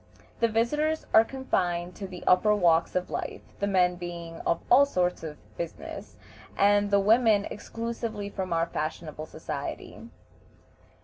The 0.39 0.47
visitors 0.47 1.05
are 1.13 1.23
confined 1.23 1.93
to 1.97 2.07
the 2.07 2.23
upper 2.25 2.55
walks 2.55 2.95
of 2.95 3.11
life, 3.11 3.43
the 3.59 3.67
men 3.67 3.97
being 3.97 4.37
of 4.47 4.59
all 4.71 4.83
sorts 4.83 5.21
of 5.21 5.37
business, 5.57 6.17
and 6.57 6.89
the 6.89 6.99
women 6.99 7.45
exclusively 7.51 8.27
from 8.27 8.51
our 8.51 8.65
fashionable 8.65 9.27
society. 9.27 10.09